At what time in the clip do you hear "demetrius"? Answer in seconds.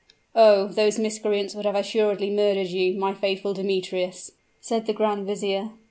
3.53-4.31